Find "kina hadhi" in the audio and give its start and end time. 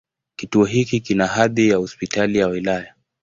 1.01-1.69